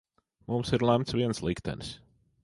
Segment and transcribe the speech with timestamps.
[0.51, 1.91] Mums ir lemts viens liktenis.